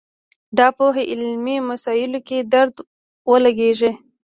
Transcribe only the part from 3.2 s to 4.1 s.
ولګېږي